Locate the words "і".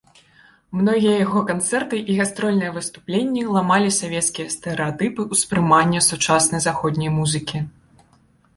2.13-2.15